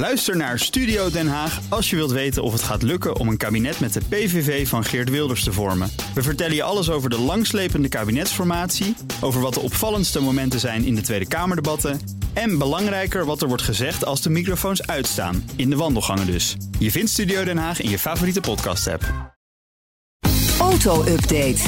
Luister 0.00 0.36
naar 0.36 0.58
Studio 0.58 1.10
Den 1.10 1.28
Haag 1.28 1.60
als 1.68 1.90
je 1.90 1.96
wilt 1.96 2.10
weten 2.10 2.42
of 2.42 2.52
het 2.52 2.62
gaat 2.62 2.82
lukken 2.82 3.16
om 3.16 3.28
een 3.28 3.36
kabinet 3.36 3.80
met 3.80 3.92
de 3.92 4.00
PVV 4.08 4.68
van 4.68 4.84
Geert 4.84 5.10
Wilders 5.10 5.44
te 5.44 5.52
vormen. 5.52 5.90
We 6.14 6.22
vertellen 6.22 6.54
je 6.54 6.62
alles 6.62 6.90
over 6.90 7.10
de 7.10 7.18
langslepende 7.18 7.88
kabinetsformatie, 7.88 8.96
over 9.20 9.40
wat 9.40 9.54
de 9.54 9.60
opvallendste 9.60 10.20
momenten 10.20 10.60
zijn 10.60 10.84
in 10.84 10.94
de 10.94 11.00
Tweede 11.00 11.28
Kamerdebatten 11.28 12.00
en 12.32 12.58
belangrijker 12.58 13.24
wat 13.24 13.42
er 13.42 13.48
wordt 13.48 13.62
gezegd 13.62 14.04
als 14.04 14.22
de 14.22 14.30
microfoons 14.30 14.86
uitstaan, 14.86 15.50
in 15.56 15.70
de 15.70 15.76
wandelgangen 15.76 16.26
dus. 16.26 16.56
Je 16.78 16.90
vindt 16.90 17.10
Studio 17.10 17.44
Den 17.44 17.58
Haag 17.58 17.80
in 17.80 17.90
je 17.90 17.98
favoriete 17.98 18.40
podcast-app. 18.40 19.34
Auto-update. 20.60 21.60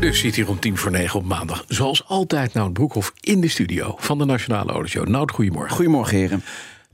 Dus 0.00 0.18
zit 0.18 0.34
hier 0.34 0.48
om 0.48 0.58
tien 0.58 0.76
voor 0.76 0.90
negen 0.90 1.18
op 1.18 1.26
maandag. 1.26 1.64
Zoals 1.68 2.06
altijd 2.06 2.54
Nout 2.54 2.72
Broekhoff 2.72 3.12
in 3.20 3.40
de 3.40 3.48
studio 3.48 3.94
van 3.98 4.18
de 4.18 4.24
Nationale 4.24 4.72
Autoshow. 4.72 5.08
Nout, 5.08 5.30
goedemorgen. 5.30 5.76
Goedemorgen, 5.76 6.16
heren. 6.16 6.42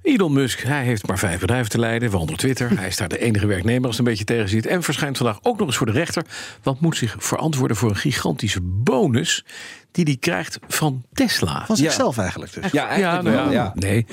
Elon 0.03 0.33
Musk, 0.33 0.61
hij 0.61 0.85
heeft 0.85 1.07
maar 1.07 1.19
vijf 1.19 1.41
bedrijven 1.41 1.71
te 1.71 1.79
leiden, 1.79 2.11
waaronder 2.11 2.37
Twitter. 2.37 2.71
Hij 2.79 2.87
is 2.87 2.97
daar 2.97 3.09
de 3.09 3.19
enige 3.19 3.47
werknemer 3.47 3.87
als 3.87 3.97
het 3.97 4.07
een 4.07 4.11
beetje 4.11 4.25
tegenzit. 4.25 4.67
En 4.67 4.83
verschijnt 4.83 5.17
vandaag 5.17 5.39
ook 5.43 5.59
nog 5.59 5.67
eens 5.67 5.77
voor 5.77 5.87
de 5.87 5.93
rechter. 5.93 6.25
Want 6.63 6.81
moet 6.81 6.97
zich 6.97 7.17
verantwoorden 7.19 7.77
voor 7.77 7.91
een 7.91 7.97
gigantische 7.97 8.61
bonus 8.61 9.45
die 9.93 10.05
hij 10.05 10.17
krijgt 10.17 10.59
van 10.69 11.05
Tesla. 11.13 11.67
Van 11.67 11.77
zichzelf 11.77 12.19
eigenlijk 12.19 12.53
dus. 12.53 12.73
Ja, 12.73 12.89
eigenlijk 12.89 13.23
nou, 13.23 13.37
wel, 13.45 13.53
ja. 13.53 13.73
Nee, 13.75 14.07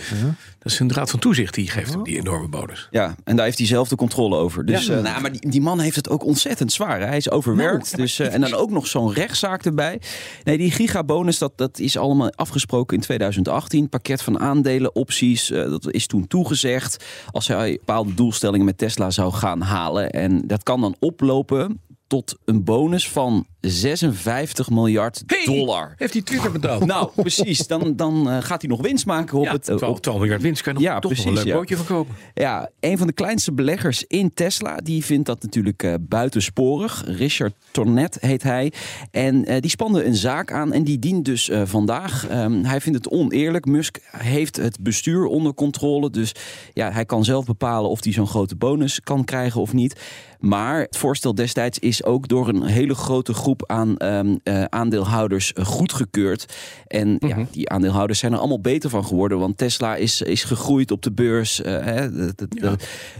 dat 0.60 0.72
is 0.72 0.80
een 0.80 0.94
raad 0.94 1.10
van 1.10 1.20
toezicht 1.20 1.54
die 1.54 1.70
geeft 1.70 1.94
hem 1.94 2.04
die 2.04 2.18
enorme 2.18 2.48
bonus. 2.48 2.88
Ja, 2.92 3.16
en 3.24 3.36
daar 3.36 3.46
heeft 3.46 3.58
hij 3.58 3.68
zelf 3.68 3.88
de 3.88 3.96
controle 3.96 4.36
over. 4.38 4.66
Dus, 4.66 4.86
Ja. 4.86 4.96
eh, 4.98 5.04
nou, 5.04 5.22
maar 5.22 5.32
die, 5.32 5.50
die 5.50 5.62
man 5.62 5.80
heeft 5.80 5.96
het 5.96 6.10
ook 6.10 6.24
ontzettend 6.26 6.72
zwaar. 6.72 7.00
hè. 7.00 7.06
Hij 7.06 7.18
is 7.18 7.32
overwerkt. 7.32 7.96
dus, 7.98 8.20
eh, 8.20 8.34
en 8.34 8.42
dan 8.42 8.54
ook 8.54 8.70
nog 8.70 8.88
zo'n 8.88 9.14
rechtszaak 9.14 9.66
erbij. 9.66 10.02
Nee, 10.44 10.58
die 10.58 10.72
gigabonus, 10.72 11.38
dat, 11.38 11.58
dat 11.58 11.80
is 11.80 11.98
allemaal 11.98 12.32
afgesproken 12.32 12.96
in 12.98 13.04
2018. 13.04 13.90
Pakket 13.90 14.22
van 14.22 14.40
aandelen, 14.40 14.96
opties, 14.96 15.52
eh, 15.52 15.64
dat 15.70 15.92
is 15.92 16.08
toen 16.08 16.28
toegezegd. 16.28 17.06
Als 17.32 17.48
hij 17.48 17.72
bepaalde 17.72 18.14
doelstellingen 18.14 18.66
met 18.66 18.78
Tesla 18.78 19.10
zou 19.10 19.34
gaan 19.34 19.62
halen. 19.62 20.10
En 20.10 20.48
dat 20.48 20.64
kan 20.64 20.82
dan 20.82 20.96
oplopen 21.00 21.82
tot 22.08 22.38
een 22.46 22.64
bonus 22.64 23.10
van 23.10 23.46
56 23.62 24.70
miljard 24.70 25.24
Hey, 25.26 25.46
dollar. 25.46 25.94
Heeft 25.98 26.14
hij 26.14 26.22
Twitter 26.22 26.52
betaald? 26.52 26.86
Nou, 26.86 27.10
precies. 27.16 27.68
Dan, 27.68 27.96
dan 27.96 28.30
eh, 28.30 28.38
gaat 28.42 28.62
hij 28.62 28.70
nog 28.70 28.82
winst 28.82 29.06
maken 29.06 29.38
op 29.38 29.44
ja, 29.44 29.52
het... 29.52 29.70
eh, 29.70 29.76
12, 29.76 29.96
op 29.96 30.02
12 30.02 30.20
miljard 30.20 30.42
winst 30.42 30.62
kan 30.62 30.74
je 30.74 30.80
nog 30.80 30.88
Ja, 30.88 31.00
toch 31.00 31.12
precies, 31.12 31.30
een 31.30 31.34
leuk 31.34 31.46
ja. 31.46 31.56
bootje 31.56 31.76
van 31.78 31.86
kopen. 31.86 32.16
Ja, 32.34 32.70
een 32.80 32.98
van 32.98 33.08
de 33.08 33.14
kleinste 33.14 33.54
beleggers 33.54 34.04
in 34.04 34.34
Tesla, 34.34 34.76
die 34.76 35.06
vindt 35.06 35.26
dat 35.26 35.42
natuurlijk 35.42 35.84
eh, 35.84 35.94
buitensporig. 36.02 37.04
Richard 37.06 37.54
Tornet 37.72 38.18
heet 38.20 38.44
hij. 38.44 38.74
En 39.12 39.46
eh, 39.46 39.62
die 39.62 39.70
spande 39.70 40.06
een 40.06 40.16
zaak 40.16 40.52
aan 40.52 40.74
en 40.74 40.84
die 40.84 41.00
dient 41.00 41.26
dus 41.26 41.50
eh, 41.50 41.62
vandaag. 41.66 42.28
Ehm, 42.28 42.64
hij 42.64 42.82
vindt 42.82 42.98
het 42.98 43.10
oneerlijk. 43.14 43.66
Musk 43.66 43.98
heeft 44.12 44.56
het 44.56 44.80
bestuur 44.82 45.26
onder 45.26 45.54
controle. 45.54 46.10
Dus 46.10 46.32
ja, 46.74 46.92
hij 46.92 47.06
kan 47.06 47.24
zelf 47.26 47.46
bepalen 47.46 47.90
of 47.90 48.04
hij 48.04 48.14
zo'n 48.14 48.28
grote 48.28 48.56
bonus 48.56 49.02
kan 49.02 49.24
krijgen 49.24 49.62
of 49.62 49.74
niet. 49.74 50.00
Maar 50.40 50.82
het 50.82 50.98
voorstel 50.98 51.36
destijds 51.36 51.80
is 51.80 51.97
ook 52.04 52.28
door 52.28 52.48
een 52.48 52.64
hele 52.64 52.96
grote 52.96 53.34
groep 53.34 53.64
aan 53.66 53.98
ehm, 53.98 54.36
eh, 54.44 54.64
aandeelhouders 54.64 55.54
eh, 55.54 55.66
goedgekeurd. 55.66 56.56
En 56.88 57.18
ja, 57.20 57.46
die 57.52 57.70
aandeelhouders 57.70 58.20
zijn 58.20 58.34
er 58.34 58.38
allemaal 58.38 58.62
beter 58.62 58.90
van 58.90 59.06
geworden. 59.06 59.40
Want 59.40 59.58
Tesla 59.58 59.96
is, 59.96 60.22
is 60.22 60.44
gegroeid 60.44 60.92
op 60.92 61.02
de 61.02 61.12
beurs. 61.12 61.62
eh, 61.62 61.86
hè, 61.86 62.10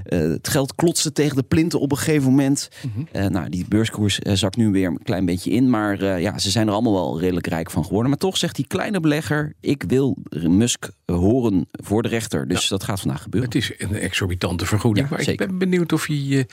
het, 0.04 0.48
geld 0.48 0.76
klotste 0.76 1.12
tegen 1.12 1.36
de 1.36 1.44
plinten 1.44 1.80
op 1.80 1.92
een 1.92 1.98
gegeven 1.98 2.30
moment. 2.30 2.70
Eh, 3.12 3.26
nou, 3.26 3.50
die 3.50 3.66
beurskoers 3.68 4.18
zakt 4.18 4.58
nu 4.58 4.72
weer 4.72 4.88
een 4.88 5.04
klein 5.04 5.26
beetje 5.26 5.52
in. 5.52 5.70
Maar 5.70 6.20
ja, 6.20 6.38
ze 6.38 6.50
zijn 6.50 6.68
er 6.68 6.74
allemaal 6.74 6.94
wel 6.94 7.20
redelijk 7.20 7.48
rijk 7.48 7.72
van 7.72 7.84
geworden. 7.84 8.10
Maar 8.10 8.20
toch 8.20 8.38
zegt 8.38 8.56
die 8.56 8.68
kleine 8.68 9.00
belegger: 9.00 9.54
ik 9.60 9.84
wil 9.88 10.18
Musk 10.30 10.90
horen 11.06 11.68
voor 11.72 12.02
de 12.02 12.10
rechter. 12.10 12.48
Dus 12.48 12.68
dat 12.68 12.84
gaat 12.84 13.00
vandaag 13.00 13.22
gebeuren. 13.22 13.50
Het 13.50 13.58
is 13.58 13.72
een 13.78 13.96
exorbitante 13.96 14.66
vergoeding. 14.66 15.10
Ja, 15.10 15.16
maar 15.16 15.24
zeker. 15.24 15.42
ik 15.42 15.48
ben 15.48 15.58
benieuwd 15.58 15.94
of 15.94 16.06
hij 16.06 16.48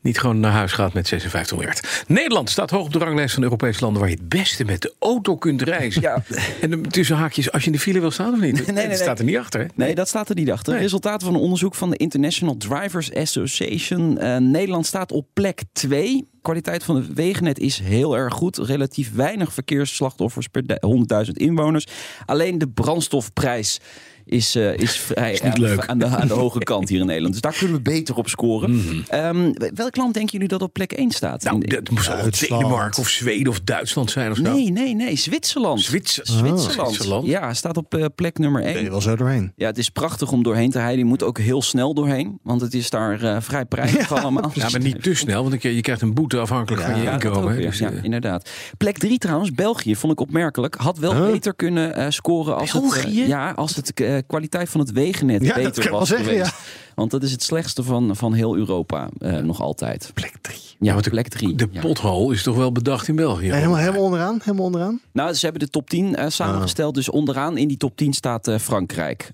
niet 0.00 0.18
gewoon 0.18 0.40
naar 0.40 0.52
huis 0.52 0.72
gaat 0.72 0.92
met 0.92 1.08
56 1.08 1.58
Nederland 2.06 2.50
staat 2.50 2.70
hoog 2.70 2.84
op 2.84 2.92
de 2.92 2.98
ranglijst 2.98 3.34
van 3.34 3.42
Europese 3.42 3.80
landen 3.80 4.00
waar 4.00 4.10
je 4.10 4.16
het 4.16 4.28
beste 4.28 4.64
met 4.64 4.82
de 4.82 4.94
auto 4.98 5.36
kunt 5.36 5.62
reizen. 5.62 6.02
Ja. 6.02 6.22
En 6.60 6.82
tussen 6.82 7.16
haakjes, 7.16 7.52
als 7.52 7.62
je 7.62 7.66
in 7.66 7.76
de 7.76 7.82
file 7.82 8.00
wil 8.00 8.10
staan 8.10 8.32
of 8.32 8.40
niet? 8.40 8.54
nee, 8.54 8.74
dat 8.74 8.86
nee. 8.86 8.96
staat 8.96 9.18
er 9.18 9.24
niet 9.24 9.36
achter. 9.36 9.60
Hè? 9.60 9.66
Nee, 9.74 9.94
dat 9.94 10.08
staat 10.08 10.28
er 10.28 10.34
niet 10.34 10.50
achter. 10.50 10.78
Resultaten 10.78 11.26
van 11.26 11.36
een 11.36 11.42
onderzoek 11.42 11.74
van 11.74 11.90
de 11.90 11.96
International 11.96 12.56
Drivers 12.56 13.14
Association. 13.14 14.18
Eh, 14.18 14.36
Nederland 14.36 14.86
staat 14.86 15.12
op 15.12 15.26
plek 15.32 15.62
2. 15.72 16.28
Kwaliteit 16.42 16.84
van 16.84 16.96
het 16.96 17.12
wegennet 17.12 17.58
is 17.58 17.78
heel 17.78 18.16
erg 18.16 18.34
goed. 18.34 18.58
Relatief 18.58 19.14
weinig 19.14 19.52
verkeersslachtoffers 19.52 20.48
per 20.48 20.66
du- 20.66 20.76
100.000 20.80 21.32
inwoners. 21.32 21.86
Alleen 22.26 22.58
de 22.58 22.68
brandstofprijs 22.68 23.80
is, 24.24 24.54
eh, 24.54 24.76
is 24.76 24.96
vrij 24.98 25.30
niet 25.32 25.42
aan, 25.42 25.60
leuk. 25.60 25.86
Aan, 25.86 25.98
de, 25.98 26.06
aan 26.06 26.28
de 26.28 26.34
hoge 26.34 26.58
kant 26.72 26.88
hier 26.88 27.00
in 27.00 27.06
Nederland. 27.06 27.32
Dus 27.32 27.42
daar 27.42 27.56
kunnen 27.58 27.76
we 27.76 27.82
beter 27.82 28.14
op 28.16 28.28
scoren. 28.28 28.82
Ehm, 29.08 29.52
welk 29.74 29.96
land 29.96 30.14
denken 30.14 30.32
jullie 30.32 30.48
dat 30.48 30.62
op 30.62 30.72
plek 30.72 30.92
1 30.92 31.10
staat? 31.10 31.42
Mhm. 31.44 31.52
Nou, 31.58 31.66
dat 31.66 31.84
Duitsland. 32.06 32.48
Denemarken 32.48 33.00
of 33.00 33.08
Zweden 33.08 33.48
of 33.48 33.60
Duitsland 33.60 34.10
zijn 34.10 34.30
of 34.30 34.36
zo. 34.36 34.42
nee, 34.42 34.70
nee, 34.70 34.94
nee. 34.94 35.16
Zwitserland. 35.16 35.80
Zwitser- 35.80 36.26
Zwitserland. 36.26 36.90
Zwitserland. 36.92 37.26
Ja, 37.26 37.54
staat 37.54 37.76
op 37.76 37.94
eh, 37.94 38.04
plek 38.14 38.38
nummer 38.38 38.62
1. 38.62 38.72
Ben 38.72 38.82
je 38.82 38.90
wel 38.90 39.00
zo 39.00 39.16
doorheen. 39.16 39.52
Ja, 39.56 39.66
het 39.66 39.78
is 39.78 39.88
prachtig 39.90 40.32
om 40.32 40.42
doorheen 40.42 40.70
te 40.70 40.78
rijden. 40.78 40.98
Je 40.98 41.04
moet 41.04 41.22
ook 41.22 41.38
heel 41.38 41.62
snel 41.62 41.94
doorheen, 41.94 42.38
want 42.42 42.60
het 42.60 42.74
is 42.74 42.90
daar 42.90 43.22
eh, 43.22 43.36
vrij 43.40 43.64
prijzig 43.64 44.12
allemaal. 44.22 44.50
Ja, 44.54 44.68
maar 44.70 44.80
niet 44.80 45.02
te 45.02 45.14
snel, 45.14 45.48
want 45.48 45.62
je 45.62 45.74
je 45.74 45.80
krijgt 45.80 46.02
een 46.02 46.14
boete 46.14 46.38
afhankelijk 46.38 46.82
van 46.82 46.96
je 46.96 47.02
Ja, 47.02 47.12
inkomen. 47.12 47.60
Dus, 47.60 47.78
ja, 47.78 47.90
eh, 47.90 48.04
inderdaad. 48.04 48.50
Plek 48.78 48.98
3 48.98 49.18
trouwens, 49.18 49.52
België, 49.52 49.96
vond 49.96 50.12
ik 50.12 50.20
opmerkelijk. 50.20 50.74
Had 50.74 50.98
wel 50.98 51.14
Huh? 51.14 51.30
beter 51.30 51.54
kunnen 51.54 51.94
eh, 51.94 52.06
scoren 52.10 52.56
als 52.56 52.72
het, 52.72 52.82
België? 52.82 53.22
eh, 53.22 53.28
ja, 53.28 53.50
als 53.50 53.76
het 53.76 53.92
eh, 54.16 54.22
kwaliteit 54.26 54.68
van 54.68 54.80
het 54.80 54.92
wegennet 54.92 55.42
Ja, 55.42 55.46
dat 55.46 55.56
beter 55.56 55.72
kan 55.72 55.82
ik 55.82 55.90
wel 55.90 55.98
was 55.98 56.08
zeggen, 56.08 56.26
geweest. 56.28 56.54
Want 56.94 57.10
dat 57.10 57.22
is 57.22 57.32
het 57.32 57.42
slechtste 57.42 57.82
van, 57.82 58.16
van 58.16 58.32
heel 58.32 58.56
Europa, 58.56 59.08
eh, 59.18 59.36
nog 59.36 59.60
altijd. 59.60 60.10
plek 60.14 60.34
3. 60.40 60.58
Ja, 60.78 60.92
want 60.92 61.04
de, 61.04 61.10
plek 61.10 61.28
3. 61.28 61.54
de 61.54 61.68
pothol 61.68 62.30
is 62.30 62.42
toch 62.42 62.56
wel 62.56 62.72
bedacht 62.72 63.08
in 63.08 63.16
België? 63.16 63.52
Helemaal, 63.52 63.76
helemaal 63.76 64.02
onderaan? 64.02 64.38
Helemaal 64.42 64.64
onderaan? 64.64 65.00
Nou, 65.12 65.32
ze 65.32 65.44
hebben 65.44 65.62
de 65.62 65.70
top 65.70 65.90
10 65.90 66.16
eh, 66.16 66.28
samengesteld. 66.28 66.94
Dus 66.94 67.10
onderaan 67.10 67.56
in 67.56 67.68
die 67.68 67.76
top 67.76 67.96
10 67.96 68.12
staat 68.12 68.48
eh, 68.48 68.58
Frankrijk. 68.58 69.32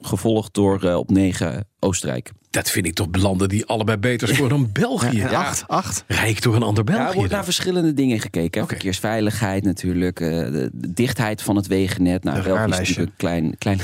Gevolgd 0.00 0.54
door 0.54 0.84
eh, 0.84 0.96
op 0.96 1.10
9 1.10 1.68
Oostenrijk. 1.78 2.32
Dat 2.56 2.70
vind 2.70 2.86
ik 2.86 2.94
toch 2.94 3.08
landen 3.10 3.48
die 3.48 3.66
allebei 3.66 3.98
beter 3.98 4.28
scoren 4.28 4.48
dan 4.48 4.70
België. 4.72 5.20
En 5.20 5.34
acht, 5.34 5.64
acht. 5.66 6.04
Rijk 6.06 6.42
door 6.42 6.54
een 6.54 6.62
ander 6.62 6.84
Ja, 6.86 6.90
er 6.90 6.96
België. 6.96 7.14
wordt 7.14 7.28
dan. 7.28 7.36
naar 7.38 7.44
verschillende 7.44 7.94
dingen 7.94 8.20
gekeken. 8.20 8.62
Oké. 8.62 8.70
Verkeersveiligheid 8.72 9.64
natuurlijk, 9.64 10.20
eh, 10.20 10.28
de, 10.28 10.70
dichtheid 10.72 11.42
van 11.42 11.56
het 11.56 11.66
wegennet. 11.66 12.24
Nou, 12.24 12.36
Een 12.36 12.42
België 12.44 12.70
is 12.80 12.88
natuurlijk 12.88 13.16
klein, 13.16 13.58
klein. 13.58 13.78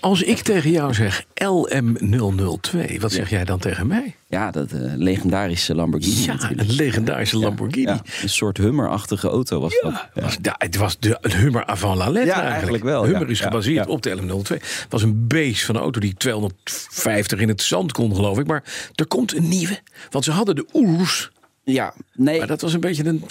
Als 0.00 0.22
ik 0.22 0.38
tegen 0.38 0.70
jou 0.70 0.94
zeg 0.94 1.24
LM002, 1.24 2.98
wat 3.00 3.12
zeg 3.12 3.30
jij 3.30 3.44
dan 3.44 3.58
tegen 3.58 3.86
mij? 3.86 4.14
Ja, 4.28 4.50
dat 4.50 4.72
eh, 4.72 4.80
legendarische 4.96 5.74
Lamborghini 5.74 6.20
Ja, 6.24 6.32
natuurlijk. 6.32 6.60
een 6.68 6.74
legendarische 6.74 7.38
Lamborghini. 7.38 7.86
Ja, 7.86 8.02
een 8.22 8.28
soort 8.28 8.56
Hummer-achtige 8.56 9.28
auto 9.28 9.60
was 9.60 9.78
dat. 9.82 9.92
Ja, 10.14 10.22
was- 10.22 10.36
ja, 10.42 10.54
het 10.58 10.76
was 10.76 10.98
de 10.98 11.18
een 11.20 11.32
Hummer 11.32 11.64
avant 11.66 11.96
la 11.98 12.04
lettre 12.08 12.20
Ja, 12.20 12.42
eigenlijk. 12.42 12.52
eigenlijk 12.52 12.84
wel, 12.84 13.04
Hummer 13.04 13.30
is 13.30 13.40
gebaseerd 13.40 13.86
op 13.86 14.02
de 14.02 14.10
LM02. 14.16 14.54
Het 14.54 14.86
was 14.88 15.02
een 15.02 15.26
beest 15.26 15.64
van 15.64 15.74
een 15.74 15.80
auto 15.80 16.00
die 16.00 16.14
250 16.14 17.40
in 17.40 17.48
het 17.48 17.62
zand 17.62 17.92
kon, 17.92 18.14
geloof 18.14 18.38
ik. 18.38 18.46
Maar 18.46 18.62
er 18.94 19.06
komt 19.06 19.36
een 19.36 19.48
nieuwe. 19.48 19.78
Want 20.10 20.24
ze 20.24 20.30
hadden 20.30 20.54
de 20.54 20.66
Oers. 20.72 21.30
Ja, 21.64 21.94
nee. 22.14 22.38
Maar 22.38 22.46
dat 22.46 22.60
was 22.60 22.72
een 22.72 22.80
beetje 22.80 23.04
een, 23.04 23.24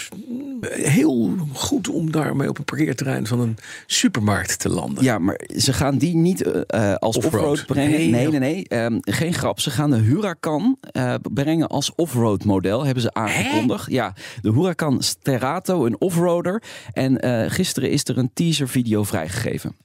heel 0.62 1.36
goed 1.53 1.90
om 1.90 2.12
daarmee 2.12 2.50
op 2.50 2.58
een 2.58 2.64
parkeerterrein 2.64 3.28
van 3.28 3.40
een 3.40 3.58
supermarkt 3.86 4.59
te 4.59 4.70
landen. 4.70 5.03
Ja, 5.03 5.20
maar 5.20 5.40
ze 5.58 5.74
gaan 5.74 5.97
die 5.97 6.16
niet 6.16 6.42
eh, 6.42 6.62
eh, 6.92 6.96
als 6.96 7.18
Offroad. 7.18 7.34
offroad 7.34 7.66
brengen. 7.66 7.92
Nee, 7.92 8.09
Nee, 8.09 8.28
nee, 8.28 8.40
nee. 8.40 8.68
Ehm, 8.68 8.98
geen 9.02 9.34
grap. 9.34 9.59
Ze 9.59 9.69
gaan 9.72 9.90
de 9.90 9.98
Huracan 9.98 10.78
eh, 10.81 11.14
brengen 11.34 11.68
als 11.68 11.92
offroad 11.96 12.44
model. 12.46 12.86
Hebben 12.86 13.03
ze 13.03 13.14
aangekondigd. 13.14 13.92
Ja, 13.92 14.14
de 14.42 14.52
Huracan 14.52 15.02
Sterato, 15.02 15.86
een 15.86 16.02
offroader. 16.02 16.64
En 16.94 17.19
eh, 17.19 17.52
gisteren 17.52 17.92
is 17.92 18.03
er 18.03 18.18
een 18.18 18.31
teaser 18.34 18.69
video 18.69 19.03
vrijgegeven. 19.03 19.75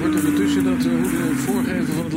Wordt 0.00 0.14
ondertussen 0.16 0.64
dat 0.64 0.84
eh, 0.84 0.92
hoe 0.92 1.02
de 1.02 1.34
voorgevel 1.36 1.94
van 1.94 2.04
het 2.04 2.12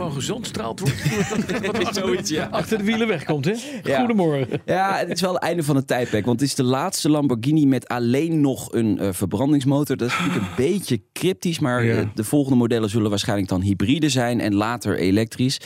Lamborghini-gebouw 0.00 0.10
gezandstraald 0.10 0.80
wordt? 0.80 1.82
Wat 1.84 1.94
Zoiets, 1.94 2.30
ja. 2.30 2.48
achter 2.50 2.78
de 2.78 2.84
wielen 2.84 3.06
wegkomt, 3.08 3.44
hè? 3.44 3.54
Ja. 3.82 3.98
Goedemorgen. 3.98 4.60
Ja, 4.66 4.96
het 4.96 5.10
is 5.10 5.20
wel 5.20 5.32
het 5.34 5.42
einde 5.42 5.62
van 5.62 5.76
het 5.76 5.86
tijdperk. 5.86 6.26
Want 6.26 6.40
het 6.40 6.48
is 6.48 6.54
de 6.54 6.62
laatste 6.62 7.10
Lamborghini 7.10 7.66
met 7.66 7.88
alleen 7.88 8.40
nog 8.40 8.72
een 8.72 8.98
eh, 8.98 9.08
verbrandingsmotor. 9.12 9.96
Dat 9.96 10.08
is 10.08 10.18
natuurlijk 10.18 10.46
een 10.46 10.64
beetje 10.72 11.02
cryptisch. 11.12 11.58
Maar 11.58 11.84
Ja. 11.84 11.96
eh, 11.96 12.06
de 12.14 12.24
volgende 12.24 12.58
modellen 12.58 12.90
zullen 12.90 13.10
waarschijnlijk 13.10 13.48
dan 13.48 13.60
hybride 13.60 14.08
zijn. 14.08 14.40
En 14.40 14.54
later 14.54 14.98
elektrisch. 14.98 15.60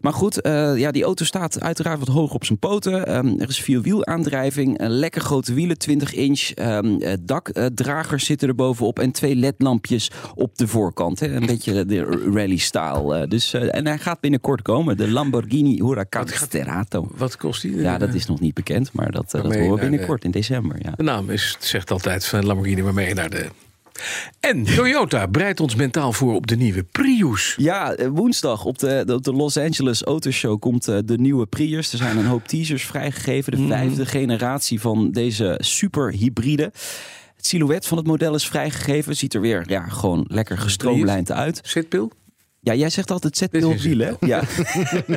Maar 0.00 0.12
goed, 0.12 0.40
eh, 0.40 0.76
ja, 0.78 0.90
die 0.90 1.04
auto 1.04 1.24
staat 1.24 1.60
uiteraard 1.60 1.98
wat 1.98 2.08
hoog 2.08 2.34
op 2.34 2.44
zijn 2.44 2.58
poten. 2.58 3.06
Ehm, 3.06 3.38
er 3.38 3.48
is 3.48 3.60
vierwielaandrijving, 3.60 4.80
een 4.80 4.90
lekker 4.90 5.20
grote 5.20 5.54
wielen, 5.54 5.78
20 5.78 6.14
inch. 6.14 6.40
eh, 6.50 6.78
dakdragers 7.22 8.24
zitten 8.24 8.48
er 8.48 8.54
bovenop 8.54 8.98
en 8.98 9.12
twee 9.12 9.36
ledlampjes 9.36 10.10
op 10.34 10.58
de 10.58 10.66
voorkant. 10.68 11.20
Hè. 11.20 11.26
Een 11.34 11.46
beetje 11.46 11.84
de 11.84 12.02
rally-style. 12.34 13.14
eh. 13.16 13.28
dus, 13.28 13.54
en 13.54 13.86
hij 13.86 13.98
gaat 13.98 14.20
binnenkort 14.20 14.62
komen, 14.62 14.96
de 14.96 15.10
Lamborghini 15.10 15.74
Huracan 15.82 16.28
Sterato. 16.28 17.08
Wat 17.16 17.36
kost 17.36 17.62
die? 17.62 17.76
Ja, 17.76 17.98
dat 17.98 18.14
is 18.14 18.26
nog 18.26 18.40
niet 18.40 18.54
bekend, 18.54 18.92
maar 18.92 19.10
dat, 19.10 19.30
dat 19.30 19.42
horen 19.42 19.70
we 19.74 19.80
binnenkort 19.80 20.24
in 20.24 20.30
december. 20.30 20.76
Ja. 20.82 20.92
De 20.96 21.02
naam 21.02 21.30
is, 21.30 21.56
zegt 21.60 21.90
altijd 21.90 22.24
van 22.24 22.46
Lamborghini 22.46 22.82
waarmee 22.82 23.08
je 23.08 23.14
naar 23.14 23.30
de... 23.30 23.46
En 24.40 24.64
Toyota 24.64 25.26
breidt 25.26 25.60
ons 25.60 25.74
mentaal 25.74 26.12
voor 26.12 26.34
op 26.34 26.46
de 26.46 26.56
nieuwe 26.56 26.82
Prius. 26.82 27.54
Ja, 27.56 27.92
eh, 27.92 28.08
woensdag 28.08 28.64
op 28.64 28.78
de, 28.78 29.04
op 29.12 29.24
de 29.24 29.32
Los 29.32 29.56
Angeles 29.56 30.02
Autoshow 30.02 30.58
komt 30.58 30.88
eh, 30.88 30.98
de 31.04 31.18
nieuwe 31.18 31.46
Prius. 31.46 31.92
Er 31.92 31.98
zijn 31.98 32.16
een 32.16 32.26
hoop 32.26 32.48
teasers 32.48 32.84
vrijgegeven. 32.84 33.52
De 33.52 33.66
vijfde 33.66 34.06
generatie 34.06 34.80
van 34.80 35.10
deze 35.10 35.58
superhybride. 35.58 36.72
Het 37.36 37.46
silhouet 37.46 37.86
van 37.86 37.98
het 37.98 38.06
model 38.06 38.34
is 38.34 38.46
vrijgegeven. 38.46 39.16
Ziet 39.16 39.34
er 39.34 39.40
weer 39.40 39.64
ja, 39.66 39.88
gewoon 39.88 40.24
lekker 40.28 40.58
gestroomlijnd 40.58 41.32
uit. 41.32 41.60
Zitpil? 41.62 42.12
Ja, 42.60 42.74
jij 42.74 42.90
zegt 42.90 43.10
altijd 43.10 43.36
zet 43.36 43.52
Dit 43.52 43.60
nul 43.60 43.72
is 43.72 43.82
wielen. 43.82 44.16
Ja. 44.20 44.42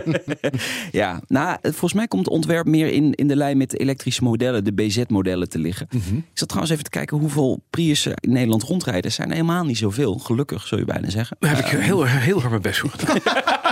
ja, 0.91 1.21
nou, 1.27 1.57
volgens 1.61 1.93
mij 1.93 2.07
komt 2.07 2.25
het 2.25 2.33
ontwerp 2.33 2.65
meer 2.65 2.87
in, 2.87 3.13
in 3.13 3.27
de 3.27 3.35
lijn 3.35 3.57
met 3.57 3.69
de 3.69 3.77
elektrische 3.77 4.23
modellen, 4.23 4.63
de 4.63 4.73
BZ-modellen 4.73 5.49
te 5.49 5.59
liggen. 5.59 5.87
Ik 5.91 6.23
zat 6.33 6.47
trouwens 6.47 6.73
even 6.73 6.83
te 6.83 6.97
kijken 6.97 7.17
hoeveel 7.17 7.63
Priussen 7.69 8.13
in 8.15 8.31
Nederland 8.31 8.63
rondrijden. 8.63 9.03
Er 9.03 9.11
zijn 9.11 9.31
helemaal 9.31 9.65
niet 9.65 9.77
zoveel, 9.77 10.17
gelukkig 10.17 10.67
zou 10.67 10.81
je 10.81 10.87
bijna 10.87 11.09
zeggen. 11.09 11.37
Daar 11.39 11.55
heb 11.55 11.65
ik 11.65 11.79
heel, 11.79 12.05
heel 12.05 12.37
hard 12.37 12.49
mijn 12.49 12.61
best 12.61 12.79
voor 12.79 12.89
gedaan. 12.89 13.19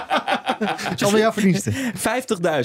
Het 0.64 1.02
is 1.02 1.04
alweer 1.04 1.22
jouw 1.22 1.32
verdienste. 1.32 1.72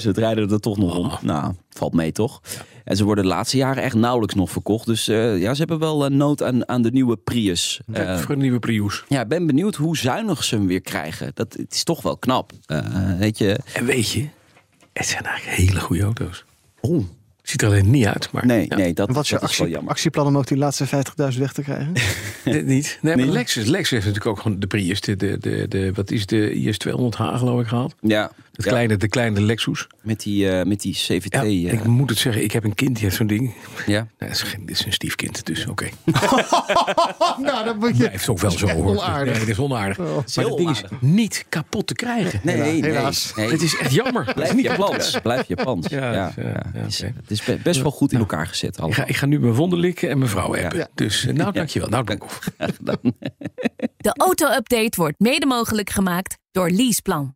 50.000 0.05 0.09
rijden 0.11 0.51
er 0.51 0.59
toch 0.61 0.77
nog 0.77 0.97
Oh. 0.97 0.99
om. 0.99 1.11
Nou, 1.21 1.53
valt 1.69 1.93
mee 1.93 2.11
toch? 2.11 2.41
En 2.83 2.95
ze 2.97 3.03
worden 3.03 3.23
de 3.23 3.29
laatste 3.29 3.57
jaren 3.57 3.83
echt 3.83 3.95
nauwelijks 3.95 4.35
nog 4.35 4.51
verkocht. 4.51 4.85
Dus 4.85 5.07
eh, 5.07 5.37
ja, 5.41 5.51
ze 5.53 5.59
hebben 5.59 5.79
wel 5.79 6.05
eh, 6.05 6.11
nood 6.11 6.43
aan, 6.43 6.67
aan 6.69 6.81
de 6.81 6.91
nieuwe 6.91 7.17
Prius. 7.17 7.81
Eh, 7.93 8.17
voor 8.19 8.31
een 8.35 8.41
nieuwe 8.41 8.59
Prius. 8.59 9.03
ja, 9.07 9.21
ik 9.21 9.27
ben 9.27 9.45
benieuwd 9.47 9.75
hoe 9.75 9.97
zuinig 9.97 10.43
ze 10.43 10.55
hem 10.55 10.67
weer 10.67 10.81
krijgen. 10.81 11.31
Dat, 11.33 11.53
het 11.53 11.73
is 11.73 11.83
toch 11.83 12.01
wel 12.01 12.17
knap. 12.17 12.51
Eh, 12.65 12.79
weet 13.17 13.37
je, 13.37 13.59
En 13.73 13.85
weet 13.85 14.11
je, 14.11 14.27
het 14.93 15.05
zijn 15.05 15.23
eigenlijk 15.23 15.57
hele 15.57 15.79
goede 15.79 16.03
auto's. 16.03 16.45
oh, 16.81 17.03
Ziet 17.45 17.61
er 17.61 17.67
alleen 17.67 17.89
niet 17.91 18.05
uit, 18.05 18.31
maar 18.31 18.45
nee, 18.45 18.65
ja, 18.69 18.75
nee, 18.75 18.93
dat, 18.93 19.07
En 19.07 19.13
wat 19.13 19.23
is 19.23 19.29
je 19.29 19.35
dat 19.39 19.49
is 19.49 19.57
wel 19.57 19.59
actie, 19.59 19.75
jammer. 19.75 19.91
actieplan 19.93 20.27
om 20.27 20.37
ook 20.37 20.47
die 20.47 20.57
laatste 20.57 20.85
50.000 21.33 21.39
weg 21.39 21.53
te 21.53 21.61
krijgen? 21.61 21.93
dit 22.43 22.65
niet. 22.65 22.97
Nee, 23.01 23.15
maar 23.15 23.25
Nee. 23.25 23.33
Lexus, 23.33 23.65
Lexus 23.65 23.89
heeft 23.89 24.05
natuurlijk 24.05 24.35
ook 24.35 24.39
gewoon 24.41 24.59
de 24.59 24.67
Prius. 24.67 25.01
De, 25.01 25.15
de, 25.15 25.37
de, 25.39 25.67
de, 25.67 25.91
wat 25.93 26.11
is 26.11 26.25
de 26.25 26.51
IS200H 26.53 27.37
geloof 27.37 27.61
ik 27.61 27.67
gehad? 27.67 27.95
Ja, 28.01 28.31
Het 28.55 28.65
ja, 28.65 28.71
kleine, 28.71 28.97
de 28.97 29.07
kleine 29.07 29.41
Lexus. 29.41 29.87
met, 30.01 30.19
die, 30.23 30.49
eh, 30.49 30.65
met 30.65 30.81
die 30.81 30.93
CVT. 30.93 31.33
Ja, 31.33 31.41
eh, 31.41 31.71
ik 31.73 31.83
moet 31.83 32.09
het 32.09 32.19
zeggen, 32.19 32.43
ik 32.43 32.51
heb 32.51 32.63
een 32.63 32.73
kind 32.75 32.93
die 32.95 33.03
heeft 33.03 33.15
zo'n 33.15 33.27
ding. 33.27 33.53
ja. 33.85 33.99
Nee, 34.19 34.29
dat 34.29 34.29
is 34.29 34.41
geen, 34.41 34.65
dit 34.65 34.79
is 34.79 34.85
een 34.85 34.93
stiefkind, 34.93 35.45
dus 35.45 35.65
oké. 35.67 35.89
nou, 37.37 37.65
dat 37.65 37.75
moet 37.79 37.97
je... 37.97 38.01
Hij 38.03 38.11
heeft 38.11 38.29
ook 38.29 38.39
wel 38.39 38.51
zo 38.51 38.67
hoor. 38.67 38.85
onaardig. 38.85 39.29
Nee, 39.31 39.39
dat 39.39 39.49
is 39.49 39.59
onaardig. 39.59 39.99
Oh. 39.99 40.05
maar 40.35 40.45
het 40.45 40.57
ding 40.57 40.69
is 40.69 40.83
niet 40.99 41.45
kapot 41.49 41.87
te 41.87 41.93
krijgen. 41.93 42.39
Nee, 42.43 42.57
nee, 42.57 42.81
helaas. 42.81 43.33
nee. 43.35 43.51
Het 43.51 43.61
is 43.61 43.77
echt 43.77 43.91
jammer. 43.93 44.31
Blijf 44.35 44.53
niet 44.55 44.65
Japans. 44.65 45.19
Blijf 45.23 45.47
Japans. 45.47 45.87
Ja, 45.87 46.11
Ja, 46.13 46.31
ja, 46.35 46.63
Het 46.73 46.87
is- 46.87 47.01
oké. 47.01 47.13
Het 47.21 47.31
is 47.31 47.43
be- 47.43 47.59
best 47.63 47.81
wel 47.81 47.91
goed 47.91 48.11
in 48.13 48.19
elkaar 48.19 48.47
gezet. 48.47 48.73
Ik 48.75 48.79
allemaal. 48.79 48.97
ga, 48.99 49.05
ik 49.05 49.15
ga 49.15 49.25
nu 49.25 49.39
mijn 49.39 49.53
wonden 49.53 49.79
likken 49.79 50.09
en 50.09 50.17
mijn 50.17 50.29
vrouw 50.29 50.53
hebben. 50.53 50.77
Ja. 50.79 50.87
Dus 50.95 51.25
eh, 51.25 51.33
nou, 51.33 51.51
dankjewel. 51.51 51.89
Nou, 51.89 52.03
dank. 52.03 52.23
De 53.97 54.13
auto-update 54.17 54.91
wordt 54.95 55.19
mede 55.19 55.45
mogelijk 55.45 55.89
gemaakt 55.89 56.37
door 56.51 56.69
Leaseplan. 56.69 57.35